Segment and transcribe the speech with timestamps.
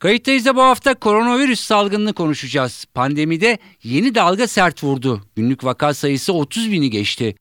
[0.00, 2.84] Kayıttayız da bu hafta koronavirüs salgınını konuşacağız.
[2.94, 5.22] Pandemide yeni dalga sert vurdu.
[5.36, 7.34] Günlük vaka sayısı 30 bini geçti.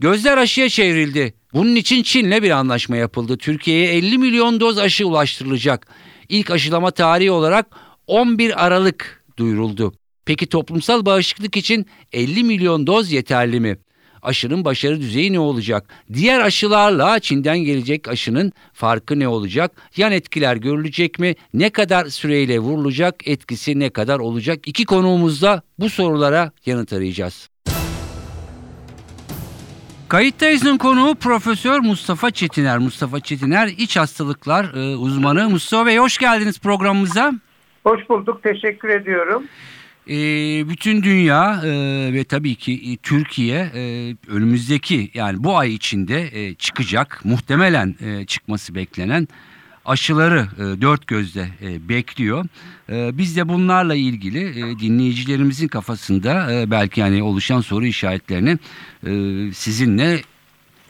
[0.00, 1.34] Gözler aşıya çevrildi.
[1.52, 3.38] Bunun için Çin'le bir anlaşma yapıldı.
[3.38, 5.86] Türkiye'ye 50 milyon doz aşı ulaştırılacak.
[6.28, 7.66] İlk aşılama tarihi olarak
[8.06, 9.94] 11 Aralık duyuruldu.
[10.24, 13.78] Peki toplumsal bağışıklık için 50 milyon doz yeterli mi?
[14.24, 15.84] Aşının başarı düzeyi ne olacak?
[16.12, 19.72] Diğer aşılarla Çin'den gelecek aşının farkı ne olacak?
[19.96, 21.34] Yan etkiler görülecek mi?
[21.54, 23.28] Ne kadar süreyle vurulacak?
[23.28, 24.68] Etkisi ne kadar olacak?
[24.68, 27.48] İki konuğumuzda bu sorulara yanıt arayacağız.
[30.08, 32.78] Kayıttayız'ın konuğu Profesör Mustafa Çetiner.
[32.78, 35.50] Mustafa Çetiner iç hastalıklar e, uzmanı.
[35.50, 37.32] Mustafa Bey hoş geldiniz programımıza.
[37.84, 39.44] Hoş bulduk, teşekkür ediyorum.
[40.08, 40.16] E,
[40.68, 41.68] bütün dünya e,
[42.12, 48.26] ve tabii ki e, Türkiye e, önümüzdeki yani bu ay içinde e, çıkacak muhtemelen e,
[48.26, 49.28] çıkması beklenen
[49.84, 52.46] aşıları e, dört gözle e, bekliyor.
[52.92, 58.58] E, biz de bunlarla ilgili e, dinleyicilerimizin kafasında e, belki yani oluşan soru işaretlerini
[59.06, 60.22] e, sizinle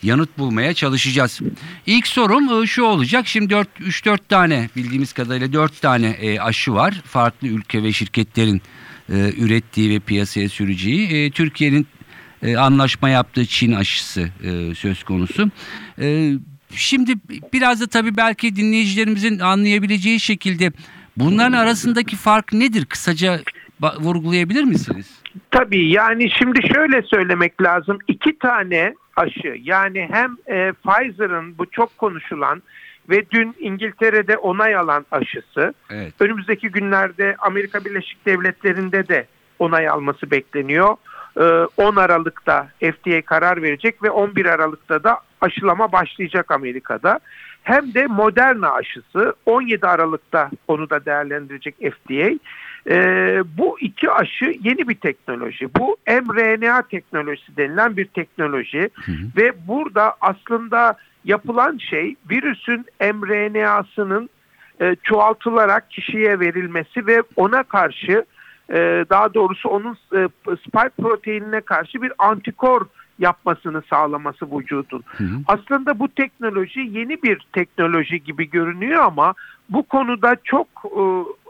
[0.02, 1.40] yanıt bulmaya çalışacağız.
[1.86, 3.26] İlk sorum e, şu olacak.
[3.26, 7.02] Şimdi 3-4 tane bildiğimiz kadarıyla 4 tane e, aşı var.
[7.04, 8.62] Farklı ülke ve şirketlerin
[9.08, 11.26] e, ürettiği ve piyasaya süreceği.
[11.26, 11.86] E, Türkiye'nin
[12.42, 15.50] e, anlaşma yaptığı Çin aşısı e, söz konusu.
[16.00, 16.32] E,
[16.70, 17.12] şimdi
[17.52, 20.72] biraz da tabii belki dinleyicilerimizin anlayabileceği şekilde
[21.16, 22.84] bunların arasındaki fark nedir?
[22.84, 23.40] Kısaca
[24.00, 25.20] vurgulayabilir misiniz?
[25.50, 27.98] Tabii yani şimdi şöyle söylemek lazım.
[28.08, 32.62] İki tane aşı yani hem e, Pfizer'ın bu çok konuşulan
[33.10, 36.14] ve dün İngiltere'de onay alan aşısı evet.
[36.20, 39.26] önümüzdeki günlerde Amerika Birleşik Devletleri'nde de
[39.58, 40.96] onay alması bekleniyor.
[41.36, 47.20] 10 ee, Aralık'ta FDA karar verecek ve 11 Aralık'ta da aşılama başlayacak Amerika'da.
[47.62, 52.38] Hem de Moderna aşısı 17 Aralık'ta onu da değerlendirecek FDA.
[52.90, 55.68] Ee, bu iki aşı yeni bir teknoloji.
[55.78, 59.16] Bu mRNA teknolojisi denilen bir teknoloji hı hı.
[59.36, 64.30] ve burada aslında yapılan şey virüsün mRNA'sının
[64.80, 68.24] e, çoğaltılarak kişiye verilmesi ve ona karşı
[68.70, 72.86] e, daha doğrusu onun e, spike proteinine karşı bir antikor
[73.18, 75.04] yapmasını sağlaması vücudun.
[75.06, 75.36] Hı hı.
[75.46, 79.34] Aslında bu teknoloji yeni bir teknoloji gibi görünüyor ama
[79.68, 81.02] bu konuda çok e,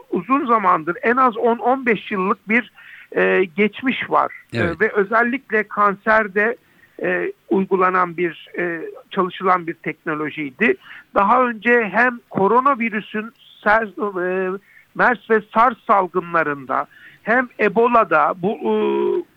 [0.09, 2.71] uzun zamandır en az 10-15 yıllık bir
[3.17, 4.31] e, geçmiş var.
[4.53, 4.75] E, evet.
[4.75, 6.55] E, ve özellikle kanserde
[7.03, 10.75] e, uygulanan bir e, çalışılan bir teknolojiydi.
[11.15, 13.31] Daha önce hem koronavirüsün
[13.63, 14.49] SARS, e,
[14.95, 16.87] MERS ve SARS salgınlarında
[17.23, 18.73] hem Ebola'da bu e,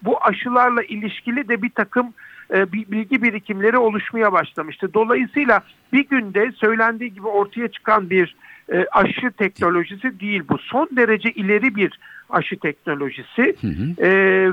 [0.02, 2.14] bu aşılarla ilişkili de bir takım
[2.54, 4.94] e, bilgi birikimleri oluşmaya başlamıştı.
[4.94, 5.60] Dolayısıyla
[5.92, 8.36] bir günde söylendiği gibi ortaya çıkan bir
[8.72, 10.58] e, aşı teknolojisi değil bu.
[10.58, 11.98] Son derece ileri bir
[12.30, 14.06] aşı teknolojisi hı hı.
[14.06, 14.10] E,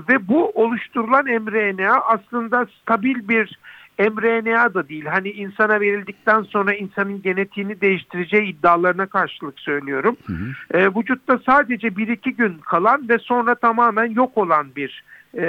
[0.10, 3.60] ve bu oluşturulan mRNA aslında stabil bir
[4.00, 5.06] mRNA da değil.
[5.06, 10.18] Hani insana verildikten sonra insanın genetiğini değiştireceği iddialarına karşılık söylüyorum.
[10.26, 10.78] Hı hı.
[10.78, 15.04] E, vücutta sadece 1-2 gün kalan ve sonra tamamen yok olan bir
[15.34, 15.46] e,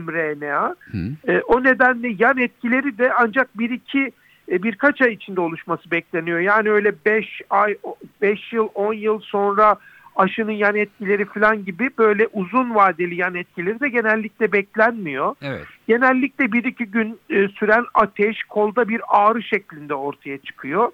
[0.00, 0.76] mRNA.
[0.92, 1.32] Hı.
[1.32, 4.12] E, o nedenle yan etkileri de ancak 1-2
[4.52, 6.40] e, birkaç ay içinde oluşması bekleniyor.
[6.40, 7.76] Yani öyle 5 ay,
[8.22, 9.76] 5 yıl, 10 yıl sonra
[10.16, 15.34] aşının yan etkileri falan gibi böyle uzun vadeli yan etkileri de genellikle beklenmiyor.
[15.42, 15.64] Evet.
[15.88, 20.92] Genellikle bir iki gün e, süren ateş, kolda bir ağrı şeklinde ortaya çıkıyor.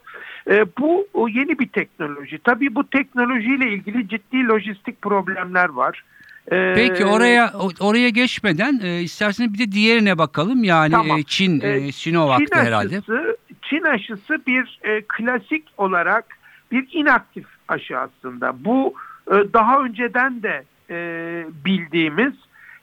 [0.51, 2.39] E, bu o yeni bir teknoloji.
[2.39, 6.05] Tabii bu teknolojiyle ilgili ciddi lojistik problemler var.
[6.53, 10.65] E, Peki oraya oraya geçmeden e, isterseniz bir de diğerine bakalım.
[10.65, 11.19] Yani tamam.
[11.19, 12.97] e, Çin e, Sinovac'tı Çin herhalde.
[12.99, 16.25] Aşısı, Çin aşısı bir e, klasik olarak
[16.73, 18.65] bir inaktif aşı aslında.
[18.65, 22.33] Bu e, daha önceden de e, bildiğimiz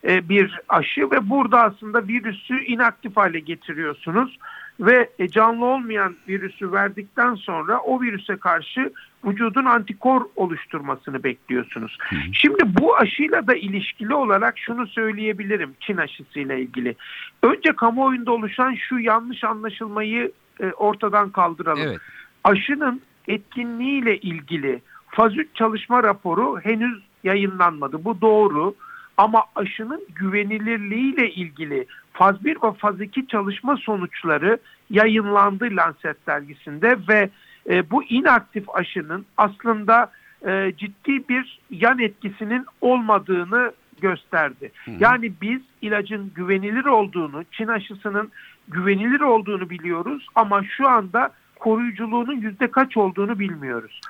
[0.04, 4.38] e, bir aşı ve burada aslında virüsü inaktif hale getiriyorsunuz
[4.80, 8.92] ve canlı olmayan virüsü verdikten sonra o virüse karşı
[9.24, 11.98] vücudun antikor oluşturmasını bekliyorsunuz.
[12.32, 16.96] Şimdi bu aşıyla da ilişkili olarak şunu söyleyebilirim Çin aşısıyla ilgili.
[17.42, 20.32] Önce kamuoyunda oluşan şu yanlış anlaşılmayı
[20.76, 21.88] ortadan kaldıralım.
[21.88, 22.00] Evet.
[22.44, 28.04] Aşının etkinliğiyle ilgili faz 3 çalışma raporu henüz yayınlanmadı.
[28.04, 28.74] Bu doğru
[29.16, 34.58] ama aşının güvenilirliğiyle ilgili faz 1 ve faz 2 çalışma sonuçları
[34.90, 37.30] yayınlandı Lancet dergisinde ve
[37.70, 40.10] e, bu inaktif aşının aslında
[40.46, 44.72] e, ciddi bir yan etkisinin olmadığını gösterdi.
[44.84, 44.90] Hı.
[45.00, 48.30] Yani biz ilacın güvenilir olduğunu, Çin aşısının
[48.68, 54.00] güvenilir olduğunu biliyoruz ama şu anda koruyuculuğunun yüzde kaç olduğunu bilmiyoruz.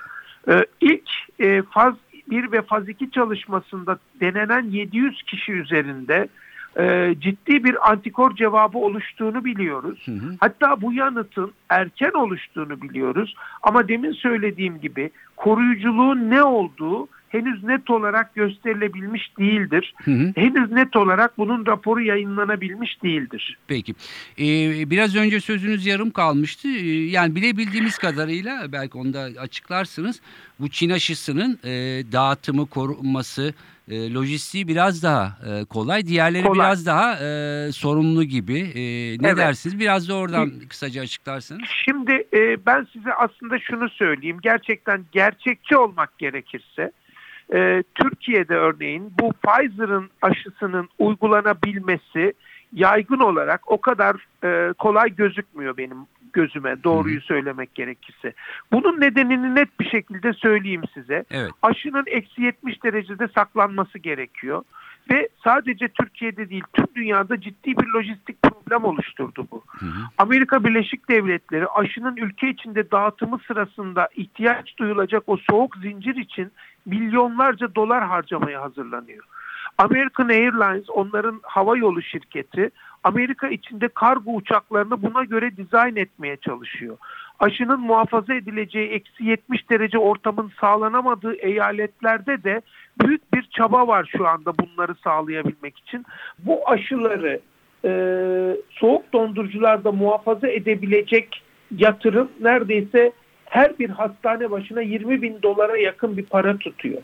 [0.49, 1.09] Ee, ilk
[1.39, 1.93] e, faz
[2.29, 6.27] 1 ve faz 2 çalışmasında denenen 700 kişi üzerinde
[6.79, 10.01] e, ciddi bir antikor cevabı oluştuğunu biliyoruz.
[10.05, 10.35] Hı hı.
[10.39, 13.35] Hatta bu yanıtın erken oluştuğunu biliyoruz.
[13.61, 19.93] Ama demin söylediğim gibi koruyuculuğun ne olduğu henüz net olarak gösterilebilmiş değildir.
[20.03, 20.33] Hı hı.
[20.35, 23.57] Henüz net olarak bunun raporu yayınlanabilmiş değildir.
[23.67, 23.93] Peki.
[24.39, 26.67] Ee, biraz önce sözünüz yarım kalmıştı.
[26.67, 30.21] Ee, yani bilebildiğimiz kadarıyla belki onu da açıklarsınız.
[30.59, 31.69] Bu Çin aşısının e,
[32.11, 33.53] dağıtımı, korunması,
[33.91, 36.07] e, lojistiği biraz daha e, kolay.
[36.07, 36.55] Diğerleri kolay.
[36.55, 38.59] biraz daha e, sorumlu gibi.
[38.59, 38.81] E,
[39.21, 39.37] ne evet.
[39.37, 39.79] dersiniz?
[39.79, 41.61] Biraz da oradan kısaca açıklarsınız.
[41.85, 44.37] Şimdi e, ben size aslında şunu söyleyeyim.
[44.41, 46.91] Gerçekten gerçekçi olmak gerekirse
[47.53, 52.33] e, Türkiye'de örneğin bu Pfizer'ın aşısının uygulanabilmesi
[52.73, 55.97] yaygın olarak o kadar e, kolay gözükmüyor benim
[56.33, 58.33] gözüme doğruyu söylemek gerekirse.
[58.71, 61.25] Bunun nedenini net bir şekilde söyleyeyim size.
[61.31, 61.51] Evet.
[61.61, 64.63] Aşının eksi 70 derecede saklanması gerekiyor.
[65.11, 69.63] Ve sadece Türkiye'de değil tüm dünyada ciddi bir lojistik problem oluşturdu bu.
[69.67, 70.01] Hı hı.
[70.17, 76.51] Amerika Birleşik Devletleri aşının ülke içinde dağıtımı sırasında ihtiyaç duyulacak o soğuk zincir için
[76.85, 79.23] milyonlarca dolar harcamaya hazırlanıyor.
[79.77, 82.71] American Airlines onların hava yolu şirketi
[83.03, 86.97] Amerika içinde kargo uçaklarını buna göre dizayn etmeye çalışıyor.
[87.39, 92.61] Aşının muhafaza edileceği eksi 70 derece ortamın sağlanamadığı eyaletlerde de
[93.01, 96.05] büyük bir çaba var şu anda bunları sağlayabilmek için.
[96.39, 97.39] Bu aşıları
[97.85, 97.91] e,
[98.69, 101.43] soğuk dondurucularda muhafaza edebilecek
[101.77, 103.11] yatırım neredeyse
[103.45, 107.01] her bir hastane başına 20 bin dolara yakın bir para tutuyor.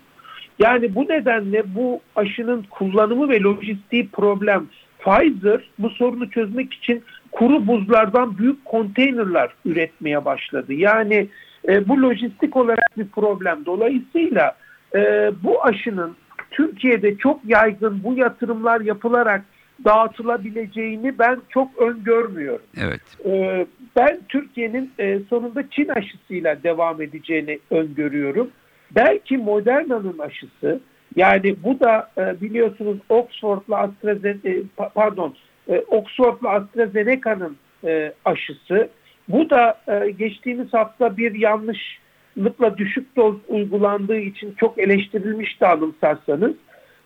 [0.60, 4.68] Yani bu nedenle bu aşının kullanımı ve lojistiği problem.
[5.00, 10.74] Pfizer bu sorunu çözmek için kuru buzlardan büyük konteynerler üretmeye başladı.
[10.74, 11.28] Yani
[11.68, 13.66] e, bu lojistik olarak bir problem.
[13.66, 14.56] Dolayısıyla
[14.96, 16.16] e, bu aşının
[16.52, 19.46] Türkiye'de çok yaygın bu yatırımlar yapılarak
[19.86, 22.66] dağıtılabileceğini ben çok öngörmüyorum.
[22.78, 23.02] Evet.
[23.26, 23.66] E,
[23.96, 28.52] ben Türkiye'nin e, sonunda Çin aşısıyla devam edeceğini öngörüyorum.
[28.96, 30.80] Belki Moderna'nın aşısı
[31.16, 34.64] yani bu da e, biliyorsunuz Oxford'la AstraZeneca
[34.96, 35.36] pardon
[35.70, 38.90] e, Oxford'la AstraZeneca'nın e, aşısı.
[39.30, 46.54] Bu da e, geçtiğimiz hafta bir yanlışlıkla düşük doz uygulandığı için çok eleştirilmişti anımsarsanız.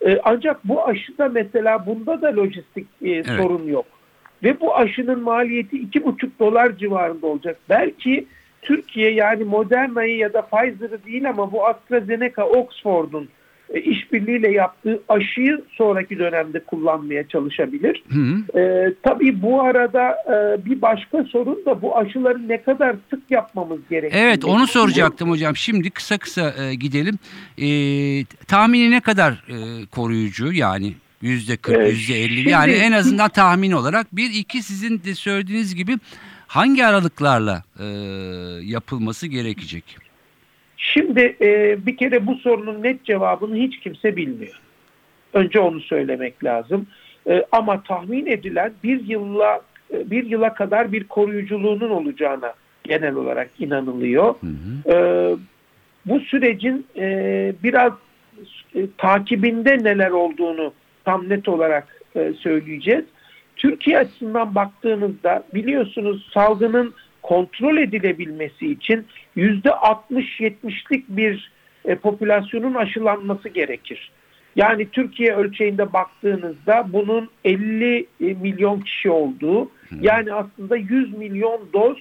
[0.05, 3.25] E, ancak bu aşıda mesela bunda da lojistik e, evet.
[3.25, 3.85] sorun yok.
[4.43, 7.57] Ve bu aşının maliyeti iki buçuk dolar civarında olacak.
[7.69, 8.25] Belki
[8.61, 13.29] Türkiye yani Moderna'yı ya da Pfizer'ı değil ama bu AstraZeneca Oxford'un
[13.73, 18.03] e, işbirliğiyle yaptığı aşıyı sonraki dönemde kullanmaya çalışabilir.
[18.09, 18.59] Hı hı.
[18.59, 23.79] E, tabii bu arada e, bir başka sorun da bu aşıları ne kadar sık yapmamız
[23.89, 24.23] gerekiyor.
[24.25, 25.55] Evet onu soracaktım hocam.
[25.55, 27.19] Şimdi kısa kısa e, gidelim.
[27.57, 27.67] E,
[28.47, 34.15] tahmini ne kadar e, koruyucu yani yüzde kırk, yüzde elli yani en azından tahmin olarak.
[34.15, 35.97] Bir iki sizin de söylediğiniz gibi
[36.47, 37.85] hangi aralıklarla e,
[38.63, 40.10] yapılması gerekecek?
[40.81, 44.61] Şimdi e, bir kere bu sorunun net cevabını hiç kimse bilmiyor.
[45.33, 46.87] Önce onu söylemek lazım.
[47.29, 49.61] E, ama tahmin edilen bir yılla
[49.93, 54.35] e, bir yıla kadar bir koruyuculuğunun olacağına genel olarak inanılıyor.
[54.41, 54.93] Hı hı.
[54.93, 55.35] E,
[56.05, 57.93] bu sürecin e, biraz
[58.75, 60.73] e, takibinde neler olduğunu
[61.05, 63.05] tam net olarak e, söyleyeceğiz.
[63.55, 71.51] Türkiye açısından baktığınızda biliyorsunuz salgının kontrol edilebilmesi için yüzde 60-70'lik bir
[71.85, 74.11] e, popülasyonun aşılanması gerekir.
[74.55, 81.97] Yani Türkiye ölçeğinde baktığınızda bunun 50 e, milyon kişi olduğu yani aslında 100 milyon doz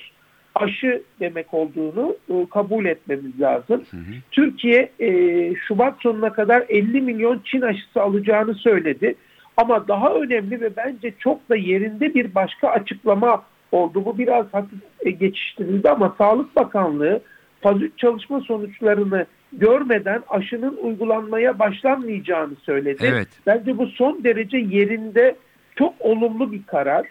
[0.55, 3.85] aşı demek olduğunu e, kabul etmemiz lazım.
[3.91, 4.15] Hı hı.
[4.31, 5.11] Türkiye e,
[5.55, 9.15] Şubat sonuna kadar 50 milyon Çin aşısı alacağını söyledi.
[9.57, 14.05] Ama daha önemli ve bence çok da yerinde bir başka açıklama oldu.
[14.05, 17.21] Bu biraz hafif e, geçiştirildi ama Sağlık Bakanlığı
[17.61, 23.05] faz 3 çalışma sonuçlarını görmeden aşının uygulanmaya başlanmayacağını söyledi.
[23.07, 23.29] Evet.
[23.47, 25.37] Bence bu son derece yerinde
[25.77, 27.07] çok olumlu bir karar.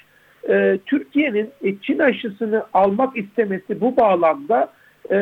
[0.50, 4.72] Ee, Türkiye'nin e, Çin aşısını almak istemesi bu bağlamda
[5.10, 5.16] e,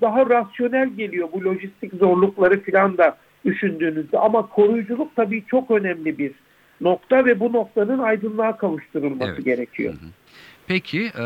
[0.00, 4.18] daha rasyonel geliyor bu lojistik zorlukları falan da düşündüğünüzde.
[4.18, 6.32] Ama koruyuculuk tabii çok önemli bir
[6.80, 9.44] nokta ve bu noktanın aydınlığa kavuşturulması Evet.
[9.44, 9.92] gerekiyor.
[9.92, 10.23] Hı hı.
[10.66, 11.24] Peki e,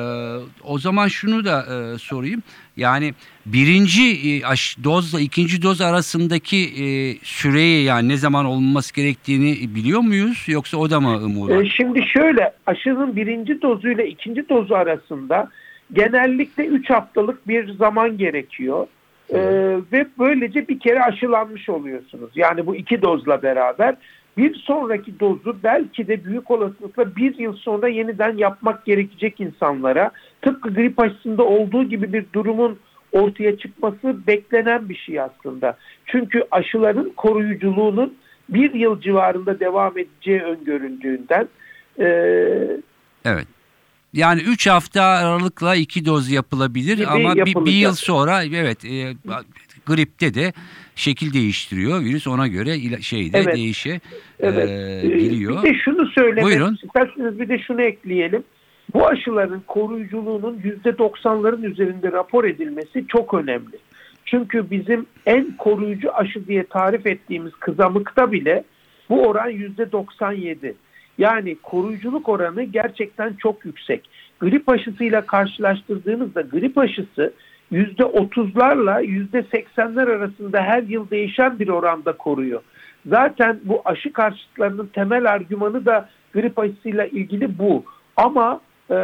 [0.64, 2.42] o zaman şunu da e, sorayım.
[2.76, 3.14] Yani
[3.46, 4.42] birinci e,
[4.84, 6.86] dozla ikinci doz arasındaki e,
[7.22, 10.44] süreyi yani ne zaman olması gerektiğini biliyor muyuz?
[10.48, 11.64] Yoksa o da mı muğlak?
[11.64, 15.48] E, şimdi şöyle aşının birinci dozuyla ikinci dozu arasında
[15.92, 18.86] genellikle 3 haftalık bir zaman gerekiyor.
[19.30, 19.38] E,
[19.92, 22.30] ve böylece bir kere aşılanmış oluyorsunuz.
[22.34, 23.96] Yani bu iki dozla beraber
[24.38, 30.10] bir sonraki dozu belki de büyük olasılıkla bir yıl sonra yeniden yapmak gerekecek insanlara
[30.42, 32.78] tıpkı grip aşısında olduğu gibi bir durumun
[33.12, 35.76] ortaya çıkması beklenen bir şey aslında.
[36.06, 38.14] Çünkü aşıların koruyuculuğunun
[38.48, 41.48] bir yıl civarında devam edeceği öngörüldüğünden
[41.98, 42.06] e,
[43.24, 43.46] Evet.
[44.12, 49.14] Yani 3 hafta aralıkla iki doz yapılabilir ama bir, bir yıl sonra evet e,
[49.88, 50.52] gripte de
[50.94, 52.00] şekil değiştiriyor.
[52.00, 53.56] Virüs ona göre şeyde Evet.
[53.56, 54.00] değişe
[54.40, 54.68] Evet.
[54.70, 55.62] e, Ee, biliyor.
[55.62, 56.78] Bir de şunu söylemek Buyurun.
[56.84, 58.42] isterseniz bir de şunu ekleyelim.
[58.94, 63.76] Bu aşıların koruyuculuğunun %90'ların üzerinde rapor edilmesi çok önemli.
[64.24, 68.64] Çünkü bizim en koruyucu aşı diye tarif ettiğimiz kızamıkta bile
[69.10, 70.74] bu oran %97.
[71.18, 74.08] Yani koruyuculuk oranı gerçekten çok yüksek.
[74.40, 77.32] Grip aşısıyla karşılaştırdığınızda grip aşısı
[77.72, 82.60] %30'larla %80'ler arasında her yıl değişen bir oranda koruyor.
[83.06, 87.84] Zaten bu aşı karşıtlarının temel argümanı da grip aşısıyla ilgili bu.
[88.16, 88.60] Ama
[88.90, 88.94] e,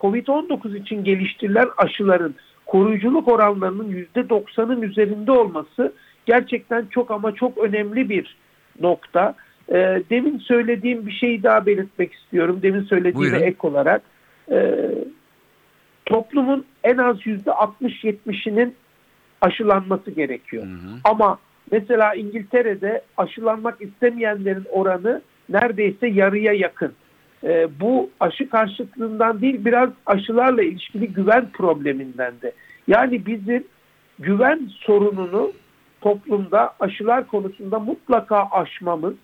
[0.00, 2.34] COVID-19 için geliştirilen aşıların
[2.66, 5.92] koruyuculuk oranlarının %90'ın üzerinde olması
[6.26, 8.36] gerçekten çok ama çok önemli bir
[8.80, 9.34] nokta.
[9.68, 12.58] E, demin söylediğim bir şeyi daha belirtmek istiyorum.
[12.62, 13.40] Demin söylediğime Buyurun.
[13.40, 14.02] ek olarak.
[14.50, 14.88] E,
[16.06, 18.74] toplumun en az %60-70'inin
[19.40, 20.64] aşılanması gerekiyor.
[20.64, 20.98] Hı hı.
[21.04, 21.38] Ama
[21.72, 26.92] mesela İngiltere'de aşılanmak istemeyenlerin oranı neredeyse yarıya yakın.
[27.44, 32.52] Ee, bu aşı karşıtlığından değil biraz aşılarla ilişkili güven probleminden de.
[32.88, 33.64] Yani bizim
[34.18, 35.52] güven sorununu
[36.00, 39.14] toplumda aşılar konusunda mutlaka aşmamız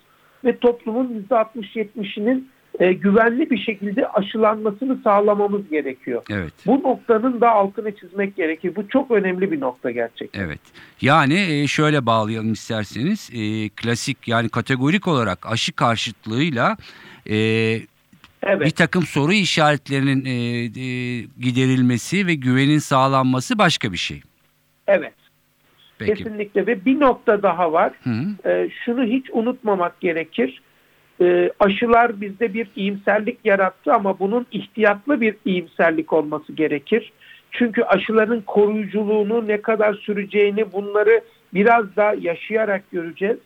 [0.44, 2.48] ve toplumun %60-70'inin
[2.80, 6.22] e, güvenli bir şekilde aşılanmasını sağlamamız gerekiyor.
[6.30, 6.52] Evet.
[6.66, 8.76] Bu noktanın da altını çizmek gerekir.
[8.76, 10.44] Bu çok önemli bir nokta gerçekten.
[10.44, 10.60] Evet.
[11.00, 13.30] Yani e, şöyle bağlayalım isterseniz.
[13.34, 16.76] E, klasik yani kategorik olarak aşı karşıtlığıyla
[17.30, 17.36] e,
[18.42, 18.66] Evet.
[18.66, 20.30] bir takım soru işaretlerinin e,
[20.64, 24.22] e, giderilmesi ve güvenin sağlanması başka bir şey.
[24.86, 25.14] Evet.
[25.98, 26.14] Peki.
[26.14, 27.92] Kesinlikle ve bir nokta daha var.
[28.04, 28.48] Hı hı.
[28.50, 30.62] Ee, şunu hiç unutmamak gerekir.
[31.22, 37.12] Ee, aşılar bizde bir iyimserlik yarattı ama bunun ihtiyatlı bir iyimserlik olması gerekir.
[37.50, 41.20] Çünkü aşıların koruyuculuğunu ne kadar süreceğini bunları
[41.54, 43.36] biraz da yaşayarak göreceğiz.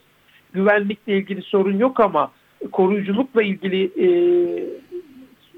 [0.53, 2.33] Güvenlikle ilgili sorun yok ama
[2.73, 4.09] koruyuculukla ilgili e,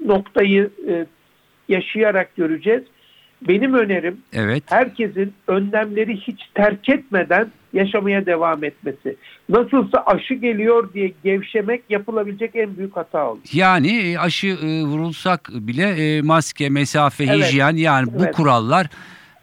[0.05, 1.05] noktayı e,
[1.69, 2.83] yaşayarak göreceğiz.
[3.47, 4.63] Benim önerim Evet.
[4.67, 9.15] herkesin önlemleri hiç terk etmeden yaşamaya devam etmesi.
[9.49, 13.39] Nasılsa aşı geliyor diye gevşemek yapılabilecek en büyük hata olur.
[13.53, 15.83] Yani e, aşı e, vurulsak bile
[16.17, 17.35] e, maske, mesafe, Evet.
[17.45, 18.35] hijyen yani bu Evet.
[18.35, 18.87] kurallar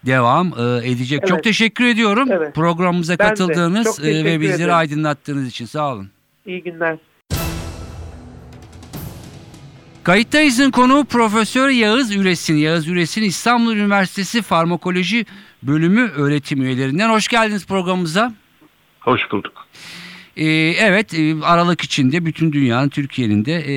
[0.05, 1.21] devam e, edecek.
[1.21, 1.43] Çok Evet.
[1.43, 2.55] teşekkür ediyorum Evet.
[2.55, 4.73] programımıza Ben katıldığınız Çok ve bizleri ederim.
[4.75, 6.09] aydınlattığınız için sağ olun.
[6.45, 6.97] İyi günler.
[10.05, 12.55] Kayıttayız'ın konuğu Profesör Yağız Üresin.
[12.55, 15.25] Yağız Üresin İstanbul Üniversitesi Farmakoloji
[15.63, 17.09] Bölümü öğretim üyelerinden.
[17.09, 18.33] Hoş geldiniz programımıza.
[18.99, 19.67] Hoş bulduk.
[20.37, 20.45] Ee,
[20.79, 23.75] evet e, Aralık içinde bütün dünyanın Türkiye'nin de e,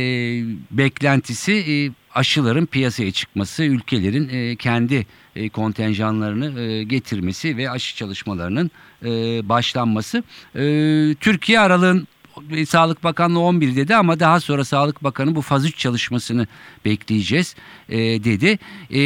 [0.71, 1.75] beklentisi e,
[2.15, 5.07] aşıların piyasaya çıkması, ülkelerin e, kendi
[5.37, 8.71] e, kontenjanlarını e, getirmesi ve aşı çalışmalarının
[9.05, 9.09] e,
[9.49, 10.23] başlanması.
[10.57, 12.09] E, Türkiye aralığın
[12.69, 16.47] Sağlık Bakanlığı 11 dedi ama daha sonra Sağlık Bakanı bu faz 3 çalışmasını
[16.85, 17.55] bekleyeceğiz
[17.89, 18.59] e, dedi.
[18.91, 19.01] E,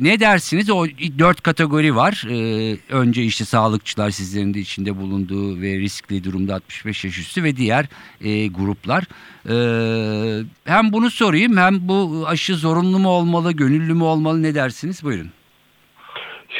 [0.00, 0.70] ne dersiniz?
[0.70, 0.86] O
[1.18, 2.26] dört kategori var.
[2.30, 7.56] E, önce işte sağlıkçılar sizlerin de içinde bulunduğu ve riskli durumda 65 yaş üstü ve
[7.56, 7.86] diğer
[8.20, 9.04] e, gruplar.
[9.48, 15.02] E, hem bunu sorayım hem bu aşı zorunlu mu olmalı, gönüllü mü olmalı ne dersiniz?
[15.02, 15.30] Buyurun.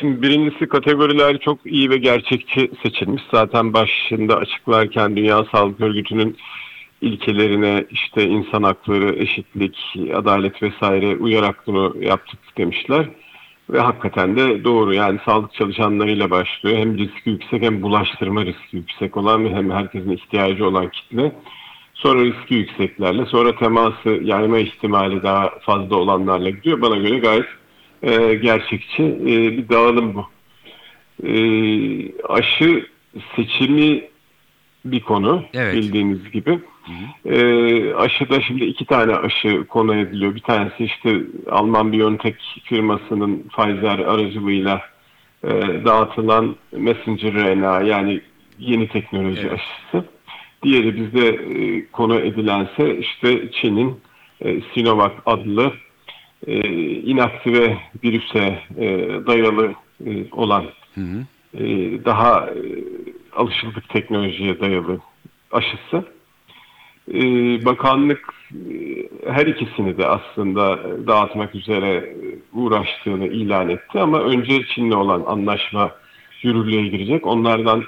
[0.01, 3.23] Şimdi birincisi kategoriler çok iyi ve gerçekçi seçilmiş.
[3.31, 6.37] Zaten başında açıklarken Dünya Sağlık Örgütü'nün
[7.01, 13.07] ilkelerine işte insan hakları, eşitlik, adalet vesaire uyarak bunu yaptık demişler.
[13.71, 16.79] Ve hakikaten de doğru yani sağlık çalışanlarıyla başlıyor.
[16.79, 21.33] Hem riski yüksek hem bulaştırma riski yüksek olan ve hem herkesin ihtiyacı olan kitle.
[21.95, 26.81] Sonra riski yükseklerle sonra teması yayma ihtimali daha fazla olanlarla gidiyor.
[26.81, 27.47] Bana göre gayet
[28.05, 30.27] e, gerçekçi e, bir dağılım bu.
[31.29, 31.33] E,
[32.29, 32.87] aşı
[33.37, 34.03] seçimi
[34.85, 35.75] bir konu Evet.
[35.75, 36.59] bildiğiniz gibi.
[37.27, 37.37] E,
[37.95, 40.35] aşıda şimdi iki tane aşı konu ediliyor.
[40.35, 41.21] Bir tanesi işte
[41.51, 44.81] Alman Biontech firmasının Pfizer aracılığıyla
[45.45, 45.51] e,
[45.85, 48.21] dağıtılan messenger RNA yani
[48.59, 49.53] yeni teknoloji Evet.
[49.53, 50.09] aşısı.
[50.63, 54.01] Diğeri bizde e, konu edilense işte Çin'in
[54.41, 55.73] e, Sinovac adlı
[56.47, 56.61] e,
[57.01, 59.75] inaktive virüse e, dayalı
[60.07, 61.25] e, olan Hı hı.
[61.65, 61.65] e,
[62.05, 62.63] daha e,
[63.37, 64.99] alışıldık teknolojiye dayalı
[65.53, 66.05] aşısı.
[67.15, 67.21] E,
[67.65, 68.63] bakanlık e,
[69.31, 72.15] her ikisini de aslında dağıtmak üzere e,
[72.53, 75.91] uğraştığını ilan etti ama önce Çin'le olan anlaşma
[76.43, 77.27] yürürlüğe girecek.
[77.27, 77.85] Onlardan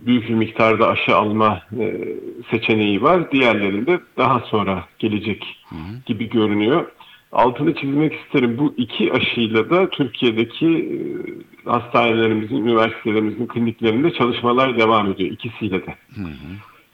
[0.00, 2.14] büyük bir miktarda aşı alma e,
[2.50, 3.30] seçeneği var.
[3.30, 5.64] Diğerlerinde daha sonra gelecek
[6.06, 6.86] gibi görünüyor.
[7.36, 8.58] Altını çizmek isterim.
[8.58, 10.98] Bu iki aşıyla da Türkiye'deki e,
[11.70, 15.30] hastanelerimizin, üniversitelerimizin kliniklerinde çalışmalar devam ediyor.
[15.30, 15.94] İkisiyle de.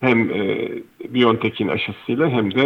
[0.00, 0.68] Hem e,
[1.14, 2.62] BioNTech'in aşısıyla hem de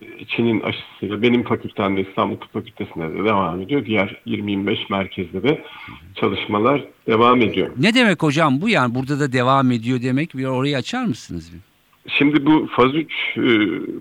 [0.00, 1.22] e, Çin'in aşısıyla.
[1.22, 3.86] Benim fakültemde İstanbul Tıp Fakültesi'nde de devam ediyor.
[3.86, 5.62] Diğer 20-25 merkezde de
[6.14, 7.70] çalışmalar devam ediyor.
[7.78, 11.52] Ne demek hocam bu yani burada da devam ediyor demek bir orayı açar mısınız?
[11.52, 11.71] Bir?
[12.08, 13.42] Şimdi bu faz 3 e,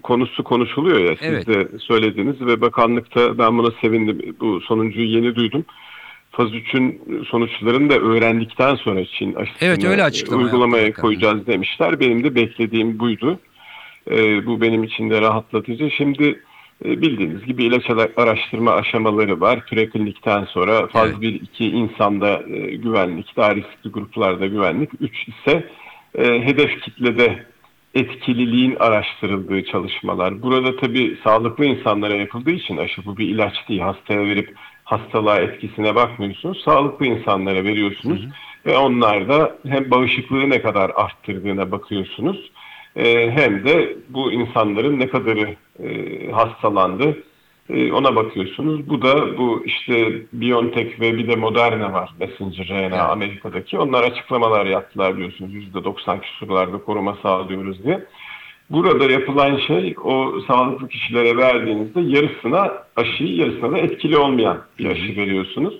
[0.03, 1.47] konusu konuşuluyor ya siz Evet.
[1.47, 4.35] de söylediniz ve bakanlıkta ben buna sevindim.
[4.39, 5.65] Bu sonuncuyu yeni duydum.
[6.31, 11.99] Faz 3'ün sonuçlarını da öğrendikten sonra Çin aşısını Evet, öyle açıklama uygulamaya yaptı koyacağız demişler.
[11.99, 13.39] Benim de beklediğim buydu.
[14.11, 15.89] E, bu benim için de rahatlatıcı.
[15.91, 16.39] Şimdi
[16.85, 19.65] e, bildiğiniz gibi ilaç ara- araştırma aşamaları var.
[19.65, 21.41] Preklinikten sonra faz Evet.
[21.59, 24.89] 1-2 insanda e, güvenlik, daha riskli gruplarda güvenlik.
[25.01, 25.69] 3 ise
[26.17, 27.45] e, hedef kitlede
[27.93, 30.41] etkililiğin araştırıldığı çalışmalar.
[30.41, 33.81] Burada tabii sağlıklı insanlara yapıldığı için aşı bu bir ilaç değil.
[33.81, 36.61] Hastaya verip hastalığa etkisine bakmıyorsunuz.
[36.65, 38.27] Sağlıklı insanlara veriyorsunuz
[38.65, 42.51] ve onlarda hem bağışıklığı ne kadar arttırdığına bakıyorsunuz
[42.95, 47.17] e, hem de bu insanların ne kadarı e, hastalandı
[47.91, 48.89] ona bakıyorsunuz.
[48.89, 53.07] Bu da bu işte BioNTech ve bir de Moderna var messenger RNA.
[53.07, 53.77] Amerika'daki.
[53.77, 55.51] Onlar açıklamalar yaptılar biliyorsunuz.
[55.53, 58.05] %90 küsurlarda koruma sağlıyoruz diye.
[58.69, 65.15] Burada yapılan şey o sağlıklı kişilere verdiğinizde yarısına aşıyı yarısına da etkili olmayan bir aşı
[65.17, 65.73] veriyorsunuz.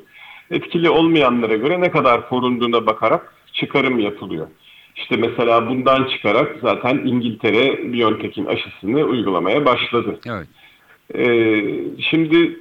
[0.52, 4.48] Etkili olmayanlara göre ne kadar korunduğuna bakarak çıkarım yapılıyor.
[4.96, 10.20] İşte mesela bundan çıkarak zaten İngiltere BioNTech'in aşısını uygulamaya başladı.
[10.28, 10.48] Evet.
[11.16, 11.64] Ee,
[12.10, 12.60] şimdi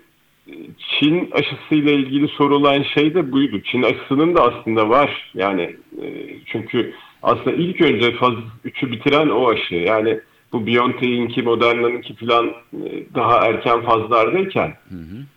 [0.78, 3.60] Çin aşısıyla ilgili sorulan şey de buydu.
[3.60, 5.30] Çin aşısının da aslında var.
[5.34, 6.06] Yani e,
[6.46, 8.32] çünkü aslında ilk önce faz
[8.64, 9.74] 3'ü bitiren o aşı.
[9.74, 10.20] Yani
[10.52, 14.74] bu BioNTech'inki, Moderna'nınki falan e, daha erken fazlardayken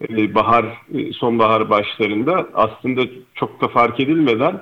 [0.09, 3.01] e, bahar, e, sonbahar başlarında aslında
[3.35, 4.61] çok da fark edilmeden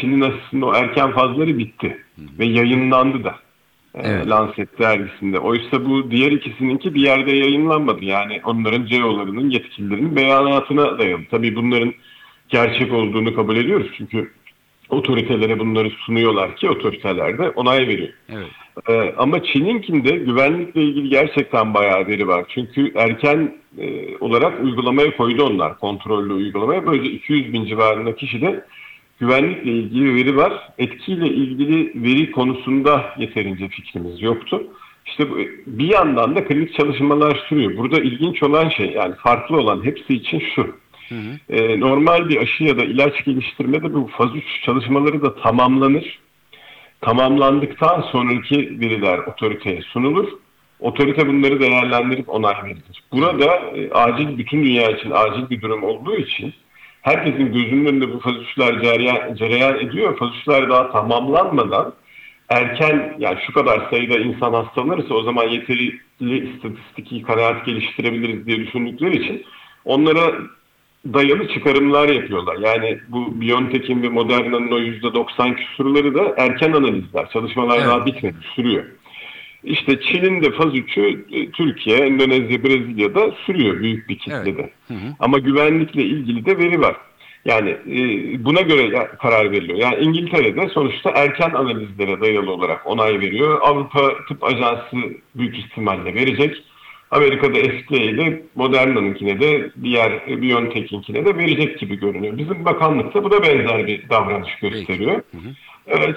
[0.00, 1.98] Çin'in aşısının o erken fazları bitti.
[2.38, 3.34] Ve yayınlandı da.
[3.96, 4.28] E, Evet.
[4.28, 5.38] Lancet dergisinde.
[5.38, 8.04] Oysa bu diğer ikisininki bir yerde yayınlanmadı.
[8.04, 11.22] Yani onların CEO'larının yetkililerinin beyanatına dayalı.
[11.30, 11.94] Tabii bunların
[12.48, 13.86] gerçek olduğunu kabul ediyoruz.
[13.98, 14.30] Çünkü
[14.88, 18.12] otoritelere bunları sunuyorlar ki otoriteler de onay veriyor.
[18.28, 18.48] Evet.
[18.88, 22.44] Ee, ama Çin'inkinde güvenlikle ilgili gerçekten bayağı veri var.
[22.48, 26.86] Çünkü erken e, olarak uygulamaya koydu onlar kontrollü uygulamaya.
[26.86, 28.64] Böylece 200 bin civarında kişi de
[29.20, 30.52] güvenlikle ilgili veri var.
[30.78, 34.62] Etkiyle ilgili veri konusunda yeterince fikrimiz yoktu.
[35.06, 35.24] İşte
[35.66, 37.76] bir yandan da klinik çalışmalar sürüyor.
[37.76, 40.76] Burada ilginç olan şey yani farklı olan hepsi için şu.
[41.48, 46.18] Ee, normal bir aşı ya da ilaç geliştirmede bu faz 3 çalışmaları da tamamlanır.
[47.00, 50.28] Tamamlandıktan sonraki veriler otoriteye sunulur.
[50.80, 53.02] Otorite bunları değerlendirip onay verilir.
[53.12, 56.54] Burada e, acil bütün dünya için acil bir durum olduğu için
[57.06, 60.18] herkesin gözünün önünde bu faz 3'ler cereyan, cereyan ediyor.
[60.18, 61.92] Faz 3'ler daha tamamlanmadan
[62.48, 69.24] erken yani şu kadar sayıda insan hastalanırsa o zaman yeterli istatistiki kanaat geliştirebiliriz diye düşündükleri
[69.24, 69.44] için
[69.84, 70.32] onlara
[71.12, 72.56] dayalı çıkarımlar yapıyorlar.
[72.56, 77.30] Yani bu BioNTech'in ve Moderna'nın o %90 küsurları da erken analizler.
[77.32, 77.86] Çalışmalar Evet.
[77.86, 78.84] daha bitmedi, sürüyor.
[79.66, 84.70] İşte Çin'in de faz 3'ü e, Türkiye, Endonezya, Brezilya'da sürüyor büyük bir kitlede.
[85.18, 86.96] Ama güvenlikle ilgili de veri var.
[87.44, 87.98] Yani e,
[88.44, 89.78] buna göre karar veriliyor.
[89.78, 93.60] Yani İngiltere'de sonuçta erken analizlere dayalı olarak onay veriyor.
[93.62, 94.96] Avrupa Tıp Ajansı
[95.34, 96.62] büyük ihtimalle verecek.
[97.10, 102.38] Amerika'da FDA ile Moderna'nınkine de diğer BioNTech'inkine de verecek gibi görünüyor.
[102.38, 105.22] Bizim bakanlıkta bu da benzer bir davranış gösteriyor.
[105.34, 105.38] Ee,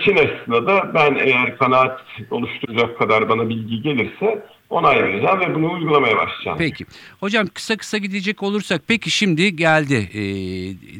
[0.05, 2.01] Çin aşısına da ben eğer kanaat
[2.31, 6.57] oluşturacak kadar bana bilgi gelirse onay vereceğim ve bunu uygulamaya başlayacağım.
[6.57, 6.85] Peki.
[7.19, 10.21] Hocam kısa kısa gidecek olursak peki şimdi geldi e,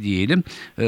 [0.04, 0.44] diyelim.
[0.80, 0.86] E,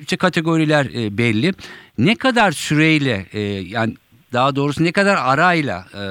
[0.00, 1.52] işte kategoriler e, belli.
[1.98, 3.94] Ne kadar süreyle e, yani
[4.32, 6.02] daha doğrusu ne kadar arayla e,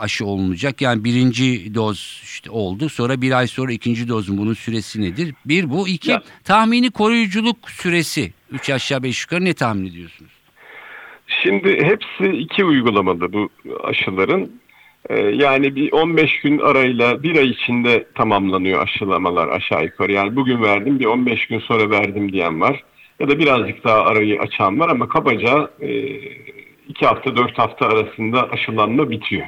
[0.00, 0.80] aşı olunacak?
[0.82, 5.34] Yani birinci doz işte oldu sonra bir ay sonra ikinci dozun bunun süresi nedir?
[5.44, 6.22] Bir bu iki Ya.
[6.44, 8.32] tahmini koruyuculuk süresi.
[8.52, 10.30] Üç aşağı beş yukarı ne tahmin ediyorsunuz?
[11.42, 13.48] Şimdi hepsi iki uygulamalı bu
[13.84, 14.50] aşıların.
[15.10, 20.12] Ee, Yani bir 15 gün arayla bir ay içinde tamamlanıyor aşılamalar aşağı yukarı.
[20.12, 22.82] Yani bugün verdim bir 15 gün sonra verdim diyen var.
[23.20, 25.88] Ya da birazcık daha arayı açan var ama kabaca e,
[26.88, 29.46] iki hafta dört hafta arasında aşılanma bitiyor.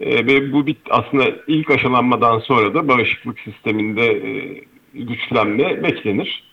[0.00, 4.60] E, ve bu bit aslında ilk aşılanmadan sonra da bağışıklık sisteminde e,
[4.94, 6.44] güçlenme beklenir.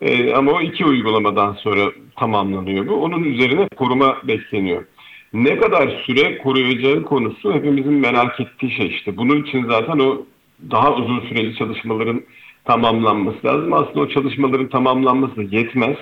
[0.00, 2.94] E, ama o iki uygulamadan sonra tamamlanıyor bu.
[2.94, 4.84] Onun üzerine koruma bekleniyor.
[5.32, 9.16] Ne kadar süre koruyacağı konusu hepimizin merak ettiği şey işte.
[9.16, 10.26] Bunun için zaten o
[10.70, 12.22] daha uzun süreli çalışmaların
[12.64, 13.72] tamamlanması lazım.
[13.72, 15.96] Aslında o çalışmaların tamamlanması yetmez.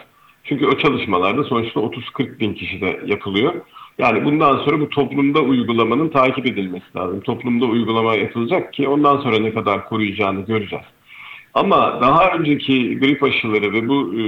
[0.45, 3.55] Çünkü o çalışmalarda sonuçta 30-40 bin kişide yapılıyor.
[3.99, 7.21] Yani bundan sonra bu toplumda uygulamanın takip edilmesi lazım.
[7.21, 10.85] Toplumda uygulama yapılacak ki ondan sonra ne kadar koruyacağını göreceğiz.
[11.55, 14.23] Ama daha önceki grip aşıları ve bu e,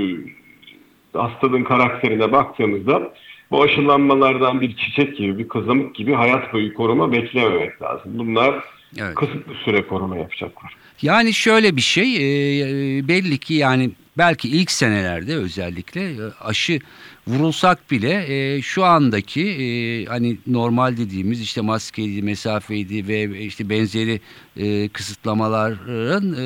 [1.19, 3.13] hastalığın karakterine baktığımızda
[3.51, 8.13] bu aşılanmalardan bir çiçek gibi, bir kızamık gibi hayat boyu koruma beklememek lazım.
[8.19, 8.65] Bunlar
[8.99, 9.15] Evet.
[9.15, 10.73] kısıtlı süre koruma yapacaklar.
[11.03, 16.79] Yani şöyle bir şey e, belli ki yani belki ilk senelerde özellikle e, aşı
[17.27, 24.21] vurulsak bile e, şu andaki e, hani normal dediğimiz işte maskeydi, mesafeydi ve işte benzeri
[24.57, 26.37] e, kısıtlamaların e,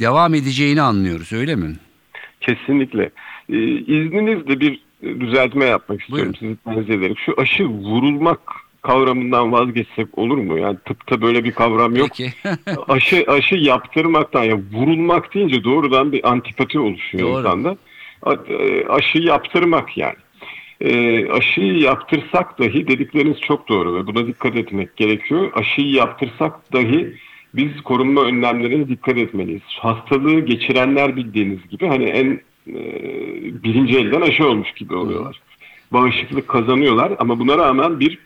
[0.00, 1.76] devam edeceğini anlıyoruz öyle mi?
[2.40, 3.10] Kesinlikle.
[3.48, 6.56] Ee, izninizle bir e, düzeltme yapmak istiyorum Buyurun.
[6.64, 7.18] sizi tenzih ederek.
[7.18, 8.40] Şu aşı vurulmak
[8.82, 10.58] kavramından vazgeçsek olur mu?
[10.58, 12.08] Yani tıpta böyle bir kavram yok.
[12.08, 12.32] Peki.
[12.88, 17.38] aşı aşı yaptırmaktan ya vurulmak deyince doğrudan bir antipati oluşuyor Doğru.
[17.40, 17.76] insanda.
[18.22, 20.16] A- e, Aşı yaptırmak yani.
[20.80, 25.50] E, aşıyı yaptırsak dahi dedikleriniz çok doğru ve buna dikkat etmek gerekiyor.
[25.54, 27.14] Aşıyı yaptırsak dahi
[27.54, 29.62] biz korunma önlemlerine dikkat etmeliyiz.
[29.78, 32.74] Hastalığı geçirenler bildiğiniz gibi hani en e,
[33.62, 35.40] birinci elden aşı olmuş gibi oluyorlar.
[35.92, 38.18] Bağışıklık kazanıyorlar ama buna rağmen bir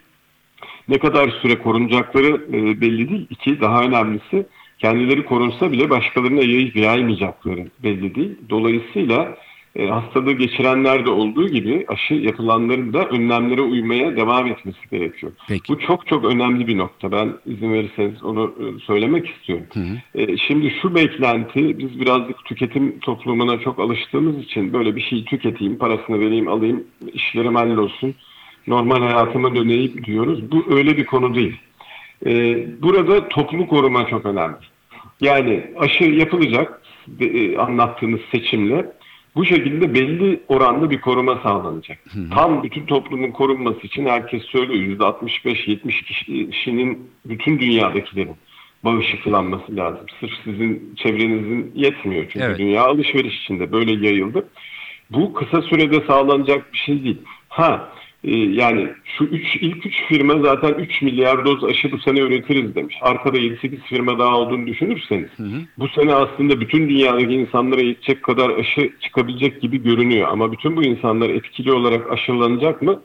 [0.89, 3.27] ne kadar süre korunacakları e, belli değil.
[3.31, 4.47] İki, daha önemlisi
[4.79, 8.37] kendileri korunsa bile başkalarına yayıp yaymayacakları belli değil.
[8.51, 9.37] Dolayısıyla
[9.77, 15.33] e, hastalığı geçirenler de olduğu gibi aşı yapılanların da önlemlere uymaya devam etmesi gerekiyor.
[15.49, 15.73] Peki.
[15.73, 17.13] Bu çok çok önemli bir nokta.
[17.13, 19.67] Ben izin verirseniz onu e, söylemek istiyorum.
[20.15, 25.79] E, Şimdi şu beklenti biz birazcık tüketim toplumuna çok alıştığımız için böyle bir şey tüketeyim,
[25.79, 28.15] parasını vereyim, alayım, işlerim hallolsun,
[28.67, 30.53] normal hayatıma döneyim diyoruz.
[30.53, 31.57] Bu öyle bir konu değil.
[32.27, 32.33] E,
[32.83, 34.57] Burada toplu koruma çok önemli.
[35.21, 36.83] Yani aşı yapılacak
[37.21, 38.87] e, anlattığınız seçimle
[39.37, 41.99] bu şekilde belli oranda bir koruma sağlanacak.
[42.35, 48.37] Tam bütün toplumun korunması için herkes söylüyor %65-70 kişinin bütün dünyadakilerin
[48.85, 50.07] bağışıklanması lazım.
[50.21, 52.59] Sırf sizin çevrenizin yetmiyor çünkü Evet.
[52.59, 54.49] dünya alışveriş içinde böyle yayıldı.
[55.11, 57.19] Bu kısa sürede sağlanacak bir şey değil.
[57.49, 57.93] Ha
[58.35, 62.97] yani şu üç, ilk 3 firma zaten 3 milyar doz aşı bu sene üretiriz demiş.
[63.01, 65.29] Arkada 7-8 firma daha olduğunu düşünürseniz
[65.79, 70.29] bu sene aslında bütün dünyadaki insanlara yetecek kadar aşı çıkabilecek gibi görünüyor.
[70.29, 73.03] Ama bütün bu insanlar etkili olarak aşılanacak mı?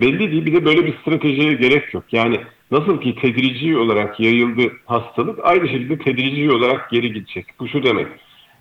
[0.00, 0.46] Belli değil.
[0.46, 2.04] Bir de böyle bir stratejiye gerek yok.
[2.12, 7.46] Yani nasıl ki tedrici olarak yayıldı hastalık aynı şekilde tedrici olarak geri gidecek.
[7.60, 8.06] Bu şu demek.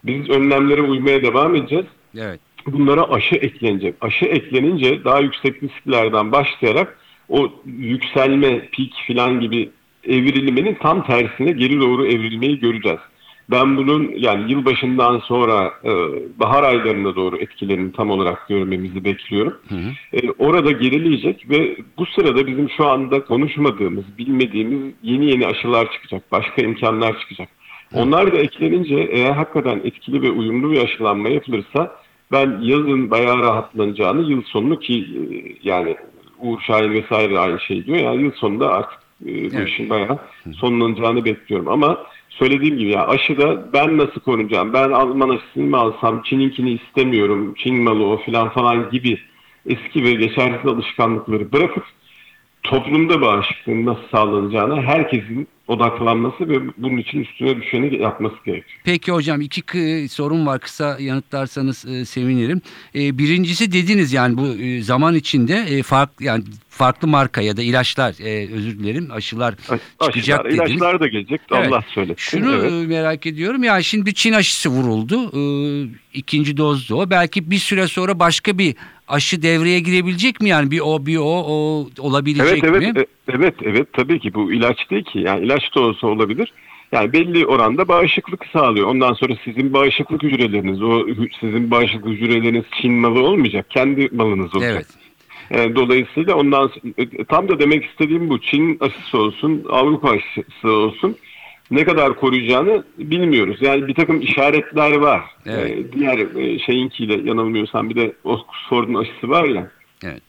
[0.03, 1.85] Biz önlemlere uymaya devam edeceğiz
[2.17, 2.39] Evet.
[2.67, 3.95] Bunlara aşı eklenecek.
[4.01, 6.97] Aşı eklenince daha yüksek risklerden başlayarak
[7.29, 9.69] o yükselme, pik falan gibi
[10.03, 12.99] evrilmenin tam tersine geri doğru evrilmeyi göreceğiz.
[13.51, 15.89] Ben bunun yani yılbaşından sonra e,
[16.39, 19.57] bahar aylarına doğru etkilerini tam olarak görmemizi bekliyorum.
[20.13, 26.31] E, orada gerileyecek ve bu sırada bizim şu anda konuşmadığımız, bilmediğimiz yeni yeni aşılar çıkacak,
[26.31, 27.49] başka imkanlar çıkacak.
[27.93, 31.95] Onlar da eklenince eğer hakikaten etkili ve uyumlu bir aşılanma yapılırsa
[32.31, 35.95] ben yazın bayağı rahatlanacağını yıl sonunu ki e, yani
[36.39, 37.97] Uğur Şahin vesaire aynı şey diyor.
[37.97, 39.69] Yani yıl sonunda artık e, bu Evet.
[39.69, 40.17] işin bayağı
[40.55, 41.67] sonlanacağını bekliyorum.
[41.67, 41.97] Ama
[42.29, 44.73] söylediğim gibi ya aşıda ben nasıl korunacağım?
[44.73, 46.21] Ben Alman aşısını mı alsam?
[46.23, 47.53] Çin'inkini istemiyorum.
[47.57, 49.19] Çin malı o filan falan gibi
[49.65, 51.83] eski ve geçersiz alışkanlıkları bırakıp
[52.63, 58.79] toplumda bağışıklığın nasıl sağlanacağına herkesin odaklanması ve bunun için üstüne düşeni yapması gerekiyor.
[58.83, 59.61] Peki hocam iki
[60.09, 62.61] sorun var kısa yanıtlarsanız e, sevinirim.
[62.95, 67.61] E, birincisi dediniz yani bu e, zaman içinde e, farklı yani farklı marka ya da
[67.61, 70.71] ilaçlar e, özür dilerim aşılar Aş, çıkacak aşılar, dediniz.
[70.81, 71.67] İlaçlar da gelecek Evet.
[71.67, 72.15] Allah söylesin.
[72.17, 72.71] Şunu Evet.
[72.71, 75.41] e, merak ediyorum ya şimdi bir Çin aşısı vuruldu e,
[76.13, 78.75] ikinci dozdu o belki bir süre sonra başka bir
[79.07, 82.91] aşı devreye girebilecek mi yani bir o bir o, o olabilecek Evet evet mi?
[82.95, 83.07] evet
[83.63, 86.53] evet tabii ki bu ilaç değil ki yani ilaç da olsa olabilir.
[86.91, 88.87] Yani belli oranda bağışıklık sağlıyor.
[88.87, 91.05] Ondan sonra sizin bağışıklık hücreleriniz, o
[91.39, 93.69] sizin bağışıklık hücreleriniz Çin malı olmayacak.
[93.69, 94.85] Kendi malınız olacak.
[95.51, 95.71] Evet.
[95.71, 98.41] E, Dolayısıyla ondan s- e, tam da demek istediğim bu.
[98.41, 101.15] Çin aşısı olsun, Avrupa aşısı olsun
[101.71, 103.57] ne kadar koruyacağını bilmiyoruz.
[103.61, 105.21] Yani bir takım işaretler var.
[105.45, 105.71] Evet.
[105.71, 109.71] E, Diğer e, şeyinkiyle yanılmıyorsam bir de Oxford'un aşısı var ya.
[110.03, 110.21] Evet.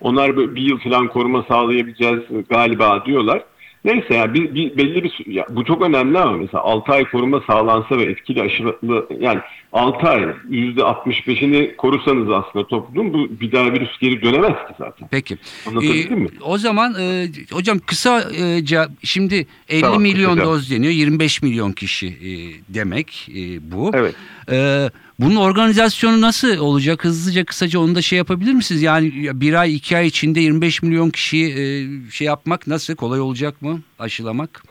[0.00, 3.42] Onlar bir yıl falan koruma sağlayabileceğiz galiba diyorlar.
[3.84, 7.40] Neyse ya bir, bir belli bir ya bu çok önemli ama mesela 6 ay koruma
[7.46, 9.40] sağlansa ve etkili aşılı yani
[9.72, 15.08] 6 ay %65'ini korusanız aslında toplum bu bir daha virüs geri dönemez ki zaten.
[15.10, 15.36] Peki.
[15.68, 16.28] Anlatabildim Ee, mi?
[16.42, 20.50] O zaman e, hocam kısaca şimdi 50 Tamam, milyon kısaca.
[20.50, 20.92] doz deniyor.
[20.92, 22.30] 25 milyon kişi e,
[22.74, 23.90] demek e, bu.
[23.94, 24.14] Evet.
[24.52, 24.90] Ee,
[25.20, 27.04] bunun organizasyonu nasıl olacak?
[27.04, 28.82] Hızlıca kısaca onu da şey yapabilir misiniz?
[28.82, 32.96] Yani bir ay iki ay içinde 25 milyon kişiyi e, şey yapmak nasıl?
[32.96, 33.80] Kolay olacak mı?
[33.98, 34.62] Aşılamak?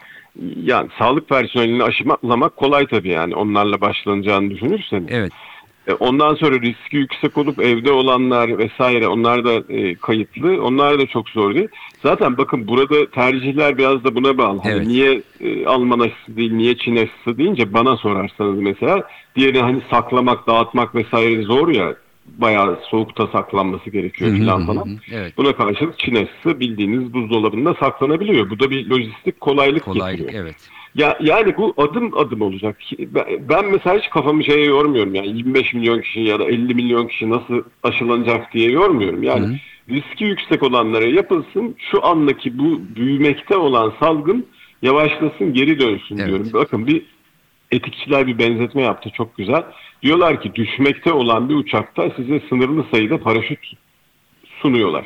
[0.63, 5.07] Yani sağlık personelini aşılamak kolay tabii yani onlarla başlanacağını düşünürsen.
[5.09, 5.31] Evet.
[5.89, 10.63] E, Ondan sonra riski yüksek olup evde olanlar vesaire onlar da e, kayıtlı.
[10.63, 11.67] Onlar da çok zor değil.
[12.03, 14.59] Zaten bakın burada tercihler biraz da buna bağlı.
[14.63, 14.87] Hani Evet.
[14.87, 19.03] niye e, Alman aşısı değil, niye Çin aşısı deyince bana sorarsanız mesela
[19.35, 21.95] diğeri hani saklamak, dağıtmak vesaire zor ya.
[22.37, 24.99] Bayağı soğukta saklanması gerekiyor hı falan.
[25.11, 25.37] Evet.
[25.37, 28.49] Buna karşılık Çin aşısı bildiğiniz buzdolabında saklanabiliyor.
[28.49, 30.43] Bu da bir lojistik kolaylık, Kolaylık getiriyor.
[30.43, 30.55] evet.
[30.95, 32.77] Ya yani bu adım adım olacak.
[33.49, 37.29] Ben, mesela hiç kafamı şeye yormuyorum yani 25 milyon kişi ya da 50 milyon kişi
[37.29, 39.23] nasıl aşılanacak diye yormuyorum.
[39.23, 39.53] Yani hı.
[39.89, 41.75] riski yüksek olanlara yapılsın.
[41.91, 44.45] Şu andaki bu büyümekte olan salgın
[44.81, 46.27] yavaşlasın, geri dönsün Evet.
[46.27, 46.49] diyorum.
[46.53, 47.01] Bakın bir
[47.71, 49.63] etikçiler bir benzetme yaptı çok güzel.
[50.01, 53.59] Diyorlar ki düşmekte olan bir uçakta size sınırlı sayıda paraşüt
[54.61, 55.05] sunuyorlar.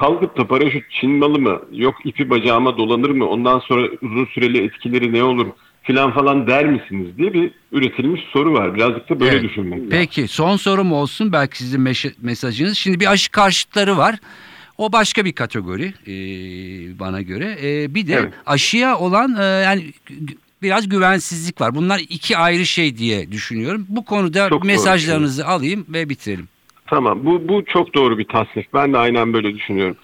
[0.00, 1.60] Kalkıp da paraşüt Çin malı mı?
[1.72, 3.28] Yok ipi bacağıma dolanır mı?
[3.28, 5.46] Ondan sonra uzun süreli etkileri ne olur?
[5.82, 8.74] Filan falan der misiniz diye bir üretilmiş soru var.
[8.74, 9.42] Birazcık da böyle Evet.
[9.42, 9.90] düşünmek lazım.
[9.90, 11.80] Peki son sorum olsun belki sizin
[12.22, 12.78] mesajınız.
[12.78, 14.16] Şimdi bir aşı karşıtları var.
[14.78, 16.14] O başka bir kategori e,
[16.98, 17.58] bana göre.
[17.62, 18.32] E, bir de Evet.
[18.46, 19.84] aşıya olan e, yani
[20.62, 21.74] biraz güvensizlik var.
[21.74, 23.86] Bunlar iki ayrı şey diye düşünüyorum.
[23.88, 26.48] Bu konuda Çok mesajlarınızı alayım ve bitirelim.
[26.90, 28.66] Tamam bu, bu çok doğru bir tasnif.
[28.74, 29.96] Ben de aynen böyle düşünüyorum.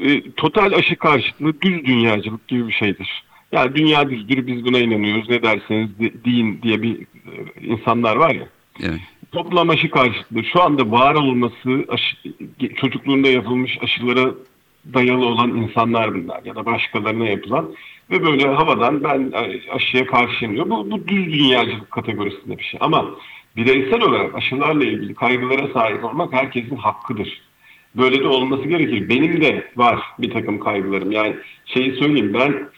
[0.00, 3.24] E, total aşı karşıtlığı düz dünyacılık gibi bir şeydir.
[3.52, 8.34] Yani dünya düzdür biz buna inanıyoruz ne derseniz de- deyin diye bir e, insanlar var
[8.34, 8.48] ya.
[8.80, 9.00] Evet.
[9.32, 12.16] Toplam aşı karşıtlığı şu anda var olması aşı,
[12.76, 14.34] çocukluğunda yapılmış aşılara
[14.94, 17.74] dayalı olan insanlar bunlar ya da başkalarına yapılan
[18.10, 19.32] ve böyle havadan ben
[19.72, 20.70] aşıya karşıyım diyor.
[20.70, 23.06] Bu, bu düz dünyacılık kategorisinde bir şey ama
[23.56, 27.40] bireysel olarak aşılarla ilgili kaygılara sahip olmak herkesin hakkıdır.
[27.94, 29.08] Böyle de olması gerekir.
[29.08, 31.12] Benim de var bir takım kaygılarım.
[31.12, 32.68] Yani şeyi söyleyeyim ben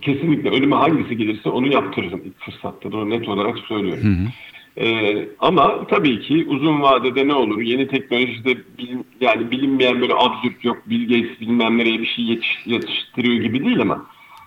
[0.00, 2.92] kesinlikle ölüme hangisi gelirse onu yaptırırım ilk fırsatta.
[2.92, 4.04] Bunu net olarak söylüyorum.
[4.04, 4.28] Hı hı.
[4.76, 7.60] Ee, ama tabii ki uzun vadede ne olur?
[7.60, 12.66] Yeni teknolojide bilim, yani bilinmeyen böyle absürt yok Bill Gates bilmem nereye bir şey yetiş,
[12.66, 14.06] yetiştiriyor gibi değil ama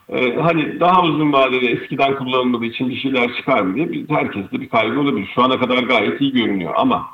[0.10, 4.62] e, hani daha uzun vadede eskiden kullanılmadığı için bir şeyler çıkar mı diye bir, herkeste
[4.62, 5.30] bir kaygı olabilir.
[5.36, 7.06] Şu ana kadar gayet iyi görünüyor ama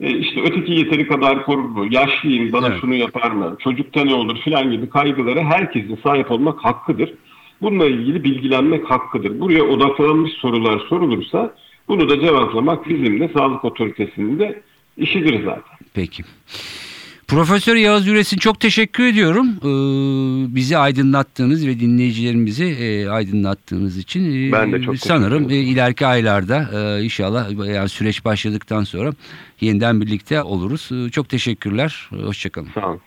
[0.00, 1.86] e, işte öteki yeteri kadar korur mu?
[1.90, 2.80] Yaşlıyım bana Evet.
[2.80, 3.56] şunu yapar mı?
[3.58, 7.14] Çocukta ne olur filan gibi kaygılara herkesin sahip olmak hakkıdır.
[7.62, 9.40] Bununla ilgili bilgilenmek hakkıdır.
[9.40, 11.54] Buraya odaklanmış sorular sorulursa
[11.88, 14.62] bunu da cevaplamak bizim de sağlık otoritesinin de
[14.96, 15.78] işidir zaten.
[15.94, 16.22] Peki.
[17.28, 19.46] Profesör Yağız Üresin çok teşekkür ediyorum.
[19.62, 24.48] Ee, bizi aydınlattığınız ve dinleyicilerimizi e, aydınlattığınız için.
[24.48, 29.12] Ee, Ben de çok Sanırım e, ileriki aylarda e, inşallah yani süreç başladıktan sonra
[29.60, 30.88] yeniden birlikte oluruz.
[30.92, 32.08] Ee, çok teşekkürler.
[32.10, 32.68] Hoşçakalın.
[32.74, 33.00] Sağ olun.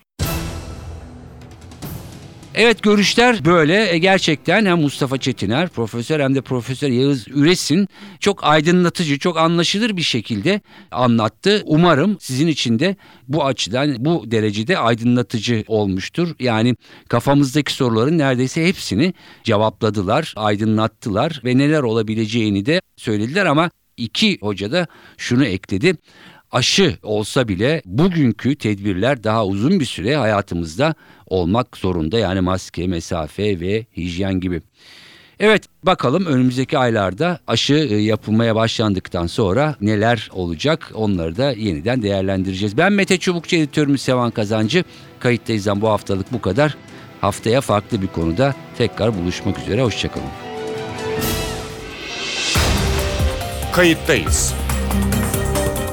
[2.62, 3.93] Evet görüşler böyle.
[3.93, 7.88] E, gerçekten hem Mustafa Çetiner profesör hem de Profesör Yağız Üresin
[8.19, 11.63] çok aydınlatıcı, çok anlaşılır bir şekilde anlattı.
[11.65, 12.95] Umarım sizin için de
[13.28, 16.36] bu açıdan bu derecede aydınlatıcı olmuştur.
[16.39, 16.76] Yani
[17.10, 24.88] kafamızdaki soruların neredeyse hepsini cevapladılar, aydınlattılar ve neler olabileceğini de söylediler ama iki hoca da
[25.17, 25.95] şunu ekledi
[26.51, 32.19] aşı olsa bile bugünkü tedbirler daha uzun bir süre hayatımızda olmak zorunda.
[32.19, 34.62] Yani maske, mesafe ve hijyen gibi.
[35.39, 42.77] Evet bakalım önümüzdeki aylarda aşı e, yapılmaya başlandıktan sonra neler olacak onları da yeniden değerlendireceğiz.
[42.77, 44.83] Ben Mete Çubukçu editörümüz Sevan Kazancı.
[45.19, 46.77] Kayıttayız'dan bu haftalık bu kadar.
[47.21, 49.83] Haftaya farklı bir konuda tekrar buluşmak üzere.
[49.83, 50.27] Hoşçakalın.
[53.73, 54.53] Kayıttayız.